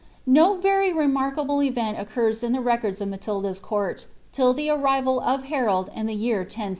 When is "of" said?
3.01-3.07, 5.19-5.43